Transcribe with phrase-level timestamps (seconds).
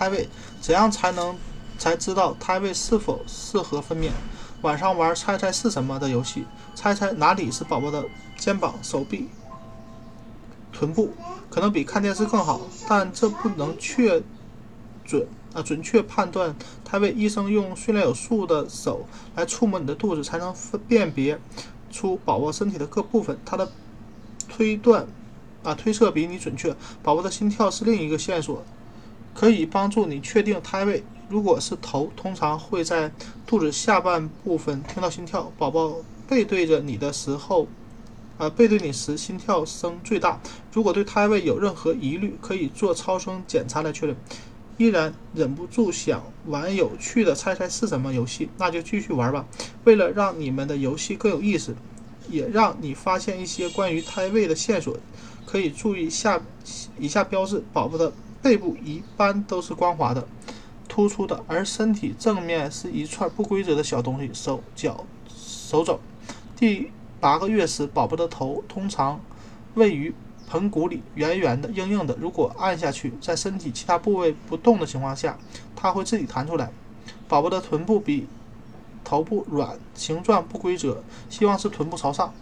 [0.00, 0.26] 胎位，
[0.62, 1.36] 怎样才能
[1.76, 4.12] 才知道胎位是否适合分娩？
[4.62, 8.06] 晚上玩猜猜是什么的游戏，猜猜哪里是宝宝的
[8.38, 9.28] 肩膀、手臂、
[10.72, 11.12] 臀部，
[11.50, 14.22] 可能比看电视更好，但这不能确
[15.04, 17.12] 准啊准确判断胎位。
[17.12, 19.06] 医生用训练有素的手
[19.36, 21.38] 来触摸你的肚子，才能分辨别
[21.90, 23.38] 出宝宝身体的各部分。
[23.44, 23.70] 他的
[24.48, 25.06] 推断
[25.62, 26.74] 啊推测比你准确。
[27.02, 28.64] 宝宝的心跳是另一个线索，
[29.34, 31.04] 可以帮助你确定胎位。
[31.28, 33.12] 如果是头，通常会在
[33.46, 35.52] 肚子下半部分听到心跳。
[35.56, 35.96] 宝宝
[36.28, 37.68] 背对着你的时候，
[38.36, 40.40] 啊，背对你时心跳声最大。
[40.72, 44.16] 如果对胎位有任何疑虑，可以做超声检查来确认。
[44.76, 49.46] 依然忍不住想玩有趣的猜猜是什么游戏，那就继续玩吧。
[49.84, 51.76] 为了让你们的游戏更有意思，
[52.30, 54.96] 也让你发现一些关于胎位的线索，
[55.44, 56.40] 可以注意下
[57.00, 60.28] 以下标志：宝宝的背部一般都是光滑的。
[60.86, 66.00] 突出的，而身体正面是一串不规则的小东西，手脚、手肘。
[66.56, 69.20] 第八个月时，宝宝的头通常
[69.74, 70.12] 位于
[70.48, 72.16] 盆骨里，圆圆的、硬硬的。
[72.20, 75.38] 如果按下去，在身体其他部位不动的情况下，
[75.76, 76.72] 它会自己弹出来。
[77.28, 78.26] 宝宝的臀部比
[79.04, 82.34] 头部软，形状不规则，希望是臀部朝上。